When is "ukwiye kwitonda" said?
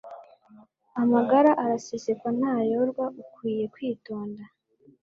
3.21-4.43